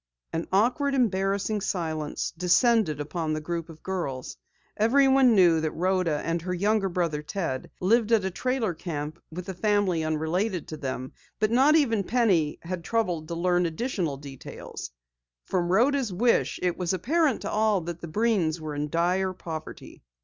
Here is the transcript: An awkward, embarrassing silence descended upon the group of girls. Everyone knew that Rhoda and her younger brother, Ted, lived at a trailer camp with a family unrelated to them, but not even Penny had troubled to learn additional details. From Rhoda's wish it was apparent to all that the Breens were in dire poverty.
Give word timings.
An 0.33 0.47
awkward, 0.51 0.95
embarrassing 0.95 1.61
silence 1.61 2.33
descended 2.35 2.99
upon 2.99 3.33
the 3.33 3.39
group 3.39 3.69
of 3.69 3.83
girls. 3.83 4.35
Everyone 4.75 5.35
knew 5.35 5.61
that 5.61 5.69
Rhoda 5.73 6.23
and 6.25 6.41
her 6.41 6.55
younger 6.55 6.89
brother, 6.89 7.21
Ted, 7.21 7.69
lived 7.79 8.11
at 8.11 8.25
a 8.25 8.31
trailer 8.31 8.73
camp 8.73 9.21
with 9.31 9.47
a 9.47 9.53
family 9.53 10.03
unrelated 10.03 10.67
to 10.69 10.77
them, 10.77 11.13
but 11.39 11.51
not 11.51 11.75
even 11.75 12.03
Penny 12.03 12.57
had 12.63 12.83
troubled 12.83 13.27
to 13.27 13.35
learn 13.35 13.67
additional 13.67 14.17
details. 14.17 14.89
From 15.45 15.71
Rhoda's 15.71 16.11
wish 16.11 16.59
it 16.63 16.79
was 16.79 16.93
apparent 16.93 17.41
to 17.41 17.51
all 17.51 17.81
that 17.81 18.01
the 18.01 18.07
Breens 18.07 18.59
were 18.59 18.73
in 18.73 18.89
dire 18.89 19.33
poverty. 19.33 20.01